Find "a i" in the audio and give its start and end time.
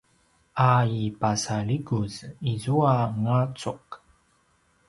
0.67-1.01